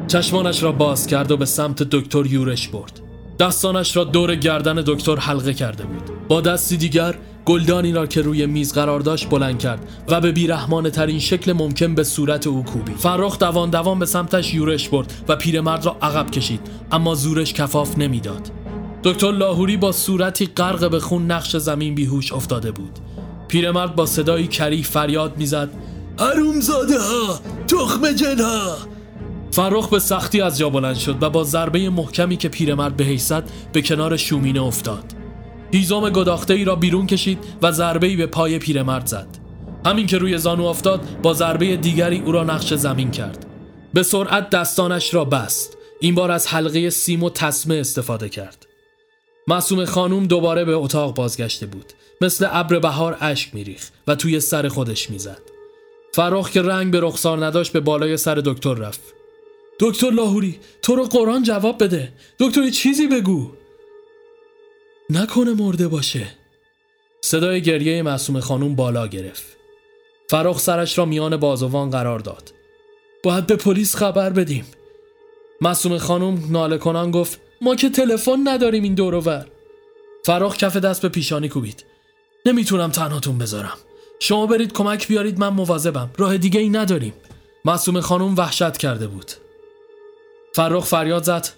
چشمانش 0.09 0.63
را 0.63 0.73
باز 0.73 1.07
کرد 1.07 1.31
و 1.31 1.37
به 1.37 1.45
سمت 1.45 1.83
دکتر 1.83 2.27
یورش 2.27 2.69
برد. 2.69 3.01
دستانش 3.39 3.97
را 3.97 4.05
دور 4.05 4.35
گردن 4.35 4.83
دکتر 4.87 5.17
حلقه 5.17 5.55
کرده 5.55 5.85
بود. 5.85 6.29
با 6.29 6.41
دستی 6.41 6.77
دیگر 6.77 7.15
گلدانی 7.45 7.93
را 7.93 8.07
که 8.07 8.23
روی 8.23 8.47
میز 8.47 8.73
قرار 8.73 9.01
داشت 9.01 9.29
بلند 9.29 9.59
کرد 9.59 9.89
و 10.09 10.21
به 10.21 10.33
بیرحمانه 10.33 10.91
ترین 10.91 11.19
شکل 11.19 11.53
ممکن 11.53 11.95
به 11.95 12.05
صورت 12.05 12.47
او 12.47 12.65
کوبید. 12.65 12.97
فرخ 12.97 13.39
دوان 13.39 13.71
دوان 13.71 13.99
به 13.99 14.07
سمتش 14.07 14.55
یورش 14.55 14.89
برد 14.89 15.13
و 15.29 15.37
پیرمرد 15.37 15.87
را 15.87 15.97
عقب 16.03 16.31
کشید 16.31 16.61
اما 16.93 17.15
زورش 17.15 17.53
کفاف 17.53 17.99
نمی‌داد. 17.99 18.51
دکتر 19.05 19.33
لاهوری 19.33 19.77
با 19.77 19.93
صورتی 19.93 20.47
غرق 20.47 20.91
به 20.91 21.01
خون 21.01 21.31
نقش 21.31 21.57
زمین 21.57 21.95
بیهوش 21.95 22.33
افتاده 22.33 22.73
بود. 22.73 22.99
پیرمرد 23.49 23.95
با 23.95 24.07
صدایی 24.07 24.47
کری 24.47 24.83
فریاد 24.83 25.37
می‌زد 25.37 25.71
زاده 26.61 26.99
ها 26.99 27.41
تخم 27.69 28.13
جن 28.13 28.41
ها. 28.41 28.77
فرخ 29.51 29.89
به 29.89 29.99
سختی 29.99 30.41
از 30.41 30.59
جا 30.59 30.71
بلند 30.71 30.97
شد 30.97 31.23
و 31.23 31.31
با 31.31 31.45
ضربه 31.45 31.91
محکمی 31.91 32.37
که 32.37 32.49
پیرمرد 32.49 32.97
به 32.97 33.17
زد 33.17 33.51
به 33.73 33.83
کنار 33.83 34.17
شومینه 34.17 34.63
افتاد. 34.63 35.05
هیزم 35.73 36.11
گداخته 36.11 36.55
ای 36.55 36.65
را 36.65 36.77
بیرون 36.77 37.07
کشید 37.07 37.39
و 37.63 37.73
ضربه 37.73 38.07
ای 38.07 38.17
به 38.17 38.27
پای 38.27 38.59
پیرمرد 38.59 39.07
زد. 39.07 39.29
همین 39.87 40.07
که 40.07 40.19
روی 40.19 40.39
زانو 40.39 40.65
افتاد 40.65 41.01
با 41.23 41.35
ضربه 41.35 41.77
دیگری 41.77 42.21
او 42.21 42.33
را 42.33 42.45
نقش 42.45 42.75
زمین 42.75 43.11
کرد. 43.11 43.47
به 43.95 44.03
سرعت 44.03 44.51
دستانش 44.51 45.15
را 45.15 45.25
بست. 45.25 45.77
این 46.01 46.15
بار 46.15 46.31
از 46.31 46.47
حلقه 46.47 46.91
سیم 46.91 47.23
و 47.23 47.31
تسمه 47.31 47.75
استفاده 47.75 48.29
کرد. 48.29 48.64
معصوم 49.47 49.85
خانوم 49.85 50.27
دوباره 50.27 50.65
به 50.65 50.75
اتاق 50.75 51.15
بازگشته 51.15 51.67
بود. 51.67 51.93
مثل 52.21 52.49
ابر 52.51 52.79
بهار 52.79 53.17
اشک 53.21 53.55
میریخ 53.55 53.91
و 54.07 54.15
توی 54.15 54.41
سر 54.41 54.69
خودش 54.69 55.11
می‌زد. 55.11 55.43
فراخ 56.15 56.51
که 56.51 56.63
رنگ 56.63 56.93
به 56.93 57.01
رخسار 57.01 57.47
نداشت 57.47 57.73
به 57.73 57.81
بالای 57.81 58.17
سر 58.17 58.35
دکتر 58.35 58.75
رفت. 58.75 59.01
دکتر 59.81 60.11
لاهوری 60.11 60.61
تو 60.83 60.97
رو 60.97 61.05
قرآن 61.05 61.43
جواب 61.43 61.85
بده. 61.85 62.13
دکتری 62.39 62.71
چیزی 62.71 63.07
بگو. 63.07 63.51
نکنه 65.11 65.55
مرده 65.55 65.89
باشه. 65.89 66.27
صدای 67.21 67.63
گریه 67.63 68.03
معصوم 68.03 68.41
خانوم 68.41 68.75
بالا 68.75 69.07
گرفت. 69.07 69.45
فراخ 70.31 70.61
سرش 70.61 70.99
را 70.99 71.05
میان 71.05 71.37
بازوان 71.37 71.91
قرار 71.91 72.19
داد. 72.19 72.53
باید 73.23 73.47
به 73.47 73.57
پلیس 73.57 73.97
خبر 73.97 74.31
بدیم. 74.31 74.67
معصوم 75.61 75.99
خانوم 75.99 76.45
ناله 76.51 76.79
کنان 76.79 77.11
گفت 77.11 77.41
ما 77.61 77.75
که 77.75 77.91
تلفن 77.91 78.41
نداریم 78.45 78.83
این 78.83 78.95
دورور 78.95 79.47
فراخ 80.25 80.57
کف 80.57 80.77
دست 80.77 81.03
به 81.03 81.09
پیشانی 81.09 81.49
کوبید. 81.49 81.85
نمی‌تونم 82.47 82.91
تنهاتون 82.91 83.39
بذارم. 83.39 83.79
شما 84.21 84.47
برید 84.47 84.73
کمک 84.73 85.09
بیارید 85.09 85.39
من 85.39 85.49
مواظبم. 85.49 86.11
راه 86.19 86.37
دیگه 86.39 86.61
ای 86.61 86.69
نداریم. 86.69 87.15
معصوم 87.65 88.01
خانوم 88.01 88.37
وحشت 88.37 88.77
کرده 88.77 89.07
بود. 89.07 89.31
فرخ 90.55 90.85
فریاد 90.85 91.25
زد. 91.25 91.49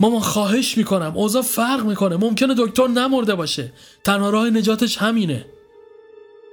مامان 0.00 0.20
خواهش 0.20 0.78
می‌کنم. 0.78 1.12
اوضاع 1.16 1.42
فرق 1.42 1.84
می‌کنه. 1.84 2.16
ممکنه 2.16 2.54
دکتر 2.58 2.86
نمرده 2.86 3.34
باشه. 3.34 3.72
تنها 4.04 4.30
راه 4.30 4.50
نجاتش 4.50 4.96
همینه. 4.96 5.46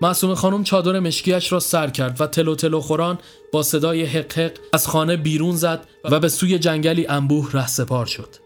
معصوم 0.01 0.35
خانم 0.35 0.63
چادر 0.63 0.99
مشکیش 0.99 1.51
را 1.51 1.59
سر 1.59 1.89
کرد 1.89 2.21
و 2.21 2.27
تلو 2.27 2.55
تلو 2.55 2.81
خوران 2.81 3.19
با 3.51 3.63
صدای 3.63 4.03
حق 4.03 4.33
حق 4.33 4.51
از 4.73 4.87
خانه 4.87 5.17
بیرون 5.17 5.55
زد 5.55 5.87
و 6.03 6.19
به 6.19 6.29
سوی 6.29 6.59
جنگلی 6.59 7.07
انبوه 7.07 7.51
ره 7.51 7.67
سپار 7.67 8.05
شد. 8.05 8.44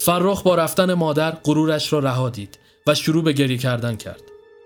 فرخ 0.00 0.42
با 0.42 0.54
رفتن 0.54 0.94
مادر 0.94 1.30
غرورش 1.30 1.92
را 1.92 1.98
رها 1.98 2.30
دید 2.30 2.58
و 2.86 2.94
شروع 2.94 3.24
به 3.24 3.32
گریه 3.32 3.58
کردن 3.58 3.96
کرد. 3.96 4.22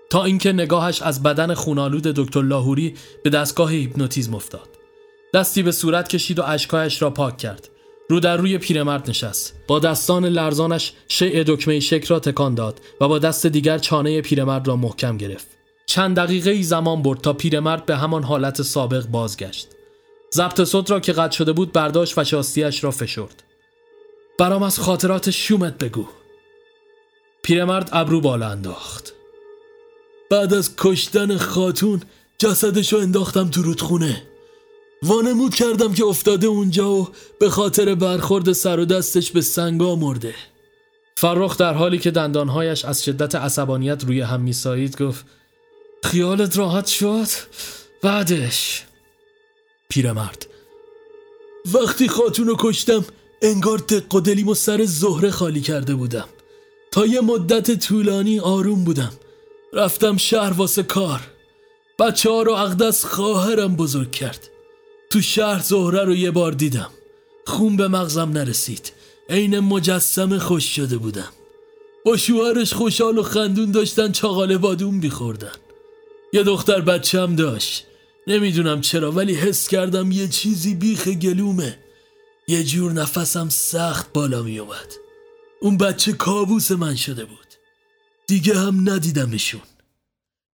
تا 0.09 0.23
اینکه 0.23 0.53
نگاهش 0.53 1.01
از 1.01 1.23
بدن 1.23 1.53
خونالود 1.53 2.03
دکتر 2.03 2.41
لاهوری 2.41 2.93
به 3.23 3.29
دستگاه 3.29 3.71
هیپنوتیزم 3.71 4.35
افتاد. 4.35 4.69
دستی 5.33 5.63
به 5.63 5.71
صورت 5.71 6.07
کشید 6.07 6.39
و 6.39 6.43
اشکایش 6.43 7.01
را 7.01 7.09
پاک 7.09 7.37
کرد. 7.37 7.69
رو 8.09 8.19
در 8.19 8.37
روی 8.37 8.57
پیرمرد 8.57 9.09
نشست. 9.09 9.53
با 9.67 9.79
دستان 9.79 10.25
لرزانش 10.25 10.93
شیء 11.07 11.43
دکمه 11.47 11.79
شک 11.79 12.03
را 12.03 12.19
تکان 12.19 12.55
داد 12.55 12.81
و 13.01 13.07
با 13.07 13.19
دست 13.19 13.45
دیگر 13.45 13.77
چانه 13.77 14.21
پیرمرد 14.21 14.67
را 14.67 14.75
محکم 14.75 15.17
گرفت. 15.17 15.47
چند 15.85 16.15
دقیقه 16.15 16.51
ای 16.51 16.63
زمان 16.63 17.01
برد 17.01 17.21
تا 17.21 17.33
پیرمرد 17.33 17.85
به 17.85 17.97
همان 17.97 18.23
حالت 18.23 18.61
سابق 18.61 19.05
بازگشت. 19.05 19.67
ضبط 20.33 20.63
صوت 20.63 20.91
را 20.91 20.99
که 20.99 21.13
قطع 21.13 21.37
شده 21.37 21.53
بود 21.53 21.71
برداشت 21.71 22.17
و 22.17 22.23
شاستیش 22.23 22.83
را 22.83 22.91
فشرد. 22.91 23.44
برام 24.37 24.63
از 24.63 24.79
خاطرات 24.79 25.29
شومت 25.29 25.77
بگو. 25.77 26.07
پیرمرد 27.43 27.89
ابرو 27.91 28.21
بالا 28.21 28.49
انداخت. 28.49 29.13
بعد 30.29 30.53
از 30.53 30.71
کشتن 30.77 31.37
خاتون 31.37 32.01
جسدشو 32.37 32.97
انداختم 32.97 33.49
تو 33.49 33.61
رودخونه. 33.61 34.23
وانمود 35.03 35.55
کردم 35.55 35.93
که 35.93 36.05
افتاده 36.05 36.47
اونجا 36.47 36.91
و 36.91 37.09
به 37.39 37.49
خاطر 37.49 37.95
برخورد 37.95 38.51
سر 38.51 38.79
و 38.79 38.85
دستش 38.85 39.31
به 39.31 39.41
سنگا 39.41 39.95
مرده 39.95 40.35
فرخ 41.17 41.57
در 41.57 41.73
حالی 41.73 41.97
که 41.97 42.11
دندانهایش 42.11 42.85
از 42.85 43.03
شدت 43.03 43.35
عصبانیت 43.35 44.03
روی 44.03 44.21
هم 44.21 44.41
میسایید 44.41 45.01
گفت 45.01 45.25
خیالت 46.03 46.57
راحت 46.57 46.85
شد؟ 46.85 47.27
بعدش. 48.01 48.83
پیرمرد 49.89 50.47
وقتی 51.73 52.07
خاتونو 52.07 52.55
کشتم 52.59 53.05
انگار 53.45 53.77
دق 53.77 54.15
و 54.15 54.19
دلیم 54.19 54.47
و 54.47 54.53
سر 54.53 54.85
زهره 54.85 55.31
خالی 55.31 55.61
کرده 55.61 55.95
بودم. 55.95 56.25
تا 56.91 57.05
یه 57.05 57.21
مدت 57.21 57.79
طولانی 57.79 58.39
آروم 58.39 58.83
بودم. 58.83 59.11
رفتم 59.73 60.17
شهر 60.17 60.53
واسه 60.53 60.83
کار. 60.83 61.21
بچه 61.99 62.29
ها 62.29 62.41
رو 62.41 62.51
اقدس 62.53 63.05
خواهرم 63.05 63.75
بزرگ 63.75 64.11
کرد. 64.11 64.49
تو 65.09 65.21
شهر 65.21 65.61
زهره 65.61 66.03
رو 66.03 66.15
یه 66.15 66.31
بار 66.31 66.51
دیدم. 66.51 66.89
خون 67.47 67.77
به 67.77 67.87
مغزم 67.87 68.29
نرسید. 68.29 68.91
عین 69.29 69.59
مجسم 69.59 70.37
خوش 70.37 70.75
شده 70.75 70.97
بودم. 70.97 71.29
با 72.05 72.17
شوهرش 72.17 72.73
خوشحال 72.73 73.17
و 73.17 73.23
خندون 73.23 73.71
داشتن 73.71 74.11
چاقاله 74.11 74.57
بادون 74.57 74.99
بیخوردن. 74.99 75.55
یه 76.33 76.43
دختر 76.43 76.81
بچم 76.81 77.35
داشت. 77.35 77.85
نمی‌دونم 78.27 78.81
چرا 78.81 79.11
ولی 79.11 79.33
حس 79.33 79.67
کردم 79.67 80.11
یه 80.11 80.27
چیزی 80.27 80.75
بیخ 80.75 81.07
گلومه. 81.07 81.77
یه 82.47 82.63
جور 82.63 82.91
نفسم 82.91 83.49
سخت 83.49 84.13
بالا 84.13 84.43
می 84.43 84.59
اومد. 84.59 84.93
اون 85.61 85.77
بچه 85.77 86.13
کابوس 86.13 86.71
من 86.71 86.95
شده 86.95 87.25
بود. 87.25 87.53
دیگه 88.27 88.59
هم 88.59 88.89
ندیدمشون. 88.89 89.61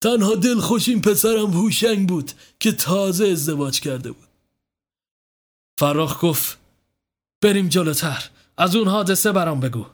تنها 0.00 0.34
دلخوش 0.34 0.88
این 0.88 1.00
پسرم 1.00 1.50
هوشنگ 1.50 2.08
بود 2.08 2.32
که 2.60 2.72
تازه 2.72 3.28
ازدواج 3.28 3.80
کرده 3.80 4.12
بود. 4.12 4.28
فراخ 5.78 6.24
گفت 6.24 6.58
بریم 7.42 7.68
جلوتر. 7.68 8.30
از 8.56 8.76
اون 8.76 8.88
حادثه 8.88 9.32
برام 9.32 9.60
بگو. 9.60 9.86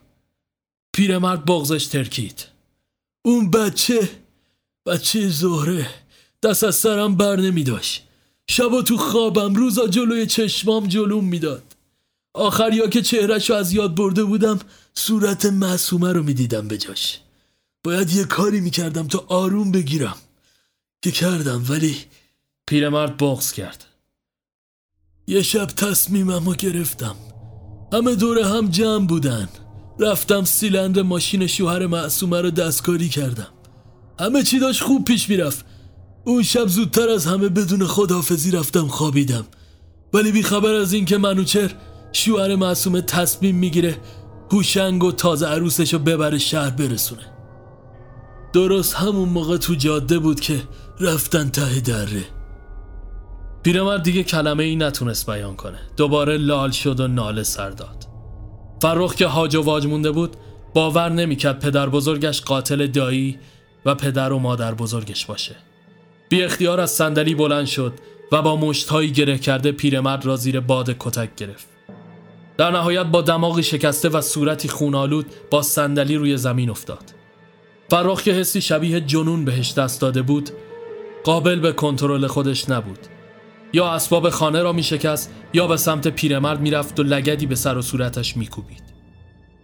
پیرمرد 0.93 1.45
بغزش 1.45 1.87
ترکید. 1.87 2.45
اون 3.25 3.51
بچه 3.51 4.09
بچه 4.85 5.29
زهره 5.29 5.89
دست 6.43 6.63
از 6.63 6.75
سرم 6.75 7.15
بر 7.15 7.35
نمی 7.35 7.63
داشت. 7.63 8.03
شبا 8.49 8.81
تو 8.81 8.97
خوابم 8.97 9.55
روزا 9.55 9.87
جلوی 9.87 10.25
چشمام 10.25 10.87
جلوم 10.87 11.25
می‌داد. 11.25 11.66
آخر 12.37 12.73
یا 12.73 12.87
که 12.87 13.01
چهرش 13.01 13.51
از 13.51 13.73
یاد 13.73 13.95
برده 13.95 14.23
بودم 14.23 14.59
صورت 14.95 15.45
معصومه 15.45 16.13
رو 16.13 16.23
می‌دیدم 16.23 16.67
به 16.67 16.77
جاش. 16.77 17.19
باید 17.83 18.13
یه 18.13 18.23
کاری 18.23 18.59
می‌کردم 18.59 19.07
تا 19.07 19.25
آروم 19.27 19.71
بگیرم 19.71 20.17
که 21.01 21.11
کردم 21.11 21.65
ولی 21.69 21.97
پیرمرد 22.67 23.17
بغز 23.17 23.51
کرد. 23.51 23.85
یه 25.27 25.41
شب 25.41 25.65
تصمیمم 25.65 26.45
رو 26.45 26.53
گرفتم. 26.53 27.15
همه 27.93 28.15
دوره 28.15 28.45
هم 28.45 28.69
جمع 28.69 29.07
بودن. 29.07 29.49
رفتم 29.99 30.45
سیلندر 30.45 31.01
ماشین 31.01 31.47
شوهر 31.47 31.87
معصومه 31.87 32.41
رو 32.41 32.51
دستکاری 32.51 33.09
کردم. 33.09 33.47
همه 34.19 34.43
چی 34.43 34.59
داشت 34.59 34.81
خوب 34.83 35.05
پیش 35.05 35.29
می‌رفت. 35.29 35.65
اون 36.23 36.43
شب 36.43 36.67
زودتر 36.67 37.09
از 37.09 37.25
همه 37.25 37.49
بدون 37.49 37.85
خداحافظی 37.85 38.51
رفتم 38.51 38.87
خوابیدم. 38.87 39.45
ولی 40.13 40.31
بیخبر 40.31 40.73
از 40.73 40.93
اینکه 40.93 41.17
منوچر 41.17 41.75
شوهر 42.11 42.55
معصومه 42.55 43.01
تصمیم 43.01 43.55
می‌گیره 43.55 43.97
هوشنگ 44.51 45.03
و 45.03 45.11
تازه 45.11 45.47
عروسش 45.47 45.93
رو 45.93 45.99
ببره 45.99 46.37
شهر 46.37 46.69
برسونه. 46.69 47.33
درست 48.53 48.95
همون 48.95 49.29
موقع 49.29 49.57
تو 49.57 49.75
جاده 49.75 50.19
بود 50.19 50.39
که 50.39 50.61
رفتن 50.99 51.49
ته 51.49 51.79
دره. 51.79 52.23
پیرمرد 53.63 54.03
دیگه 54.03 54.23
کلمه 54.23 54.63
ای 54.63 54.75
نتونست 54.75 55.29
بیان 55.29 55.55
کنه. 55.55 55.79
دوباره 55.97 56.37
لال 56.37 56.71
شد 56.71 56.99
و 56.99 57.07
ناله 57.07 57.43
سر 57.43 57.69
داد. 57.69 58.07
فرخ 58.81 59.15
که 59.15 59.27
هاج 59.27 59.55
و 59.55 59.61
واج 59.61 59.85
مونده 59.85 60.11
بود 60.11 60.35
باور 60.73 61.09
نمی‌کرد 61.09 61.59
پدر 61.59 61.89
بزرگش 61.89 62.41
قاتل 62.41 62.87
دایی 62.87 63.39
و 63.85 63.95
پدر 63.95 64.31
و 64.31 64.39
مادر 64.39 64.73
بزرگش 64.73 65.25
باشه. 65.25 65.55
بی 66.29 66.43
اختیار 66.43 66.79
از 66.79 66.91
صندلی 66.91 67.35
بلند 67.35 67.65
شد 67.65 67.93
و 68.31 68.41
با 68.41 68.55
مشتهایی 68.55 69.11
گره 69.11 69.37
کرده 69.37 69.71
پیرمرد 69.71 70.25
را 70.25 70.35
زیر 70.35 70.59
باد 70.59 70.95
کتک 70.99 71.35
گرفت. 71.35 71.76
در 72.57 72.71
نهایت 72.71 73.05
با 73.05 73.21
دماغی 73.21 73.63
شکسته 73.63 74.09
و 74.09 74.21
صورتی 74.21 74.67
خونالود 74.67 75.25
با 75.51 75.61
صندلی 75.61 76.15
روی 76.15 76.37
زمین 76.37 76.69
افتاد 76.69 77.13
فرخ 77.89 78.21
که 78.21 78.31
حسی 78.31 78.61
شبیه 78.61 79.01
جنون 79.01 79.45
بهش 79.45 79.73
دست 79.73 80.01
داده 80.01 80.21
بود 80.21 80.49
قابل 81.23 81.59
به 81.59 81.73
کنترل 81.73 82.27
خودش 82.27 82.69
نبود 82.69 82.99
یا 83.73 83.89
اسباب 83.89 84.29
خانه 84.29 84.61
را 84.61 84.73
می 84.73 84.83
شکست 84.83 85.31
یا 85.53 85.67
به 85.67 85.77
سمت 85.77 86.07
پیرمرد 86.07 86.61
می‌رفت 86.61 86.99
و 86.99 87.03
لگدی 87.03 87.45
به 87.45 87.55
سر 87.55 87.77
و 87.77 87.81
صورتش 87.81 88.37
میکوبید. 88.37 88.83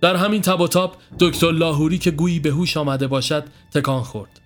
در 0.02 0.16
همین 0.16 0.42
تب 0.42 0.62
و 0.62 0.68
تاب 0.68 0.96
دکتر 1.20 1.52
لاهوری 1.52 1.98
که 1.98 2.12
گویی 2.12 2.40
به 2.40 2.50
هوش 2.50 2.78
آمده 2.78 3.08
باشد 3.08 3.44
تکان 3.74 4.04
خورد. 4.04 4.42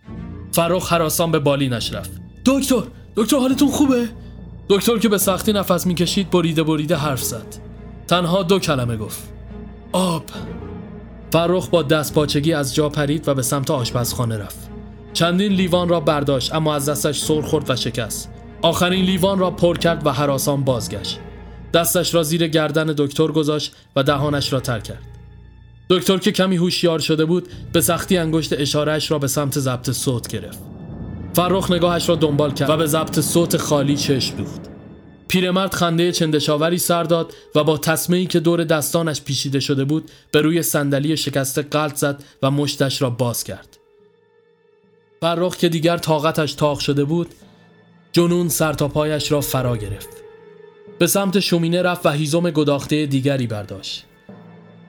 فرخ 0.52 0.94
حراسان 0.94 1.32
به 1.32 1.40
بالینش 1.40 1.94
رفت. 1.94 2.12
دکتر، 2.46 2.84
دکتر 3.16 3.38
حالتون 3.38 3.68
خوبه؟ 3.68 4.10
دکتر 4.70 4.98
که 4.98 5.10
به 5.10 5.18
سختی 5.18 5.54
نفس 5.54 5.88
می‌کشید 5.88 6.30
بریده 6.30 6.64
بریده 6.64 6.96
حرف 6.96 7.24
زد. 7.24 7.67
تنها 8.08 8.44
دو 8.44 8.60
کلمه 8.60 8.98
گفت. 8.98 9.24
آب. 9.92 10.24
فرخ 11.32 11.70
با 11.70 11.84
دست 11.84 12.14
پاچگی 12.14 12.54
از 12.54 12.76
جا 12.76 12.90
پرید 12.90 13.28
و 13.28 13.34
به 13.34 13.42
سمت 13.42 13.72
آشپزخانه 13.72 14.38
رفت. 14.38 14.70
چندین 15.14 15.52
لیوان 15.52 15.90
را 15.90 16.00
برداشت 16.00 16.54
اما 16.56 16.76
از 16.76 16.90
دستش 16.90 17.20
سر 17.20 17.42
خورد 17.42 17.70
و 17.70 17.76
شکست. 17.76 18.30
آخرین 18.62 19.06
لیوان 19.06 19.40
را 19.40 19.52
پر 19.52 19.78
کرد 19.78 20.06
و 20.06 20.12
حراسان 20.12 20.64
بازگشت 20.64 21.20
دستش 21.74 22.14
را 22.14 22.24
زیر 22.24 22.48
گردن 22.48 22.94
دکتر 22.98 23.28
گذاشت 23.28 23.76
و 23.96 24.04
دهانش 24.04 24.54
را 24.54 24.60
تر 24.60 24.80
کرد 24.80 25.02
دکتر 25.90 26.18
که 26.18 26.32
کمی 26.32 26.56
هوشیار 26.56 27.00
شده 27.00 27.26
بود 27.26 27.48
به 27.74 27.82
سختی 27.82 28.18
انگشت 28.18 28.54
اشارهش 28.54 29.12
را 29.12 29.20
به 29.20 29.28
سمت 29.28 29.60
ضبط 29.60 29.92
صوت 29.92 30.28
گرفت 30.28 30.60
فرخ 31.34 31.72
نگاهش 31.72 32.10
را 32.10 32.16
دنبال 32.16 32.52
کرد 32.52 32.70
و 32.70 32.78
به 32.78 32.86
ضبط 32.86 33.20
صوت 33.20 33.58
خالی 33.58 33.98
چشم 33.98 34.38
دوخت 34.38 34.77
پیرمرد 35.28 35.74
خنده 35.74 36.12
چندشاوری 36.12 36.78
سر 36.78 37.04
داد 37.04 37.34
و 37.56 37.64
با 37.64 37.78
تصمیمی 37.78 38.28
که 38.28 38.40
دور 38.40 38.64
دستانش 38.64 39.22
پیچیده 39.22 39.60
شده 39.60 39.86
بود 39.86 40.12
به 40.32 40.42
روی 40.42 40.64
صندلی 40.64 41.18
شکسته 41.18 41.62
قلط 41.62 41.96
زد 41.96 42.24
و 42.44 42.52
مشتش 42.52 43.02
را 43.02 43.10
باز 43.10 43.44
کرد. 43.44 43.78
فرخ 45.22 45.58
که 45.58 45.70
دیگر 45.70 45.98
طاقتش 45.98 46.54
تاق 46.54 46.80
شده 46.80 47.04
بود 47.04 47.28
جنون 48.12 48.50
سر 48.50 48.74
تا 48.74 48.88
پایش 48.88 49.32
را 49.32 49.42
فرا 49.42 49.78
گرفت. 49.78 50.10
به 51.00 51.08
سمت 51.08 51.40
شومینه 51.40 51.82
رفت 51.82 52.06
و 52.06 52.10
هیزم 52.10 52.50
گداخته 52.50 53.06
دیگری 53.06 53.48
برداشت. 53.48 54.06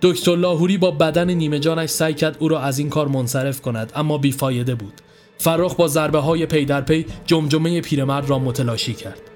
دکتر 0.03 0.37
لاهوری 0.37 0.79
با 0.79 0.91
بدن 0.91 1.31
نیمه 1.31 1.59
جانش 1.59 1.91
سعی 1.91 2.15
کرد 2.15 2.37
او 2.39 2.49
را 2.49 2.61
از 2.61 2.79
این 2.79 2.89
کار 2.89 3.09
منصرف 3.09 3.61
کند 3.61 3.93
اما 3.95 4.19
بیفایده 4.19 4.75
بود. 4.75 4.95
فرخ 5.39 5.75
با 5.75 5.89
ضربه 5.89 6.19
های 6.19 6.47
پی 6.47 6.65
در 6.65 6.81
پی 6.81 7.07
جمجمه 7.27 7.81
پیرمرد 7.81 8.31
را 8.31 8.39
متلاشی 8.39 8.95
کرد. 8.95 9.28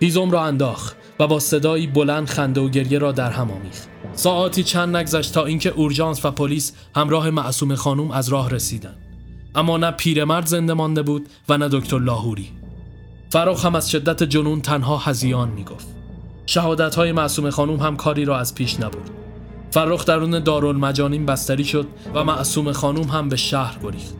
هیزم 0.00 0.30
را 0.30 0.44
انداخت 0.44 0.96
و 1.20 1.26
با 1.26 1.38
صدایی 1.38 1.86
بلند 1.86 2.28
خنده 2.28 2.60
و 2.60 2.68
گریه 2.68 2.98
را 2.98 3.12
در 3.12 3.30
هم 3.30 3.50
آمیخت. 3.50 3.88
ساعتی 4.12 4.64
چند 4.64 4.96
نگذشت 4.96 5.34
تا 5.34 5.44
اینکه 5.44 5.70
اورژانس 5.70 6.24
و 6.24 6.30
پلیس 6.30 6.72
همراه 6.96 7.30
معصوم 7.30 7.74
خانم 7.74 8.10
از 8.10 8.28
راه 8.28 8.50
رسیدند. 8.50 8.96
اما 9.54 9.76
نه 9.76 9.90
پیرمرد 9.90 10.46
زنده 10.46 10.74
مانده 10.74 11.02
بود 11.02 11.28
و 11.48 11.58
نه 11.58 11.68
دکتر 11.68 11.98
لاهوری. 11.98 12.48
فرخ 13.30 13.64
هم 13.64 13.74
از 13.74 13.90
شدت 13.90 14.22
جنون 14.22 14.60
تنها 14.60 14.96
هذیان 14.96 15.48
می‌گفت. 15.48 15.86
شهادت 16.46 16.94
های 16.94 17.12
معصوم 17.12 17.50
خانوم 17.50 17.80
هم 17.80 17.96
کاری 17.96 18.24
را 18.24 18.38
از 18.38 18.54
پیش 18.54 18.80
نبرد. 18.80 19.10
فرخ 19.70 20.04
درون 20.04 20.38
دارالمجانین 20.38 21.26
بستری 21.26 21.64
شد 21.64 21.86
و 22.14 22.24
معصوم 22.24 22.72
خانوم 22.72 23.08
هم 23.08 23.28
به 23.28 23.36
شهر 23.36 23.78
گریخت. 23.82 24.14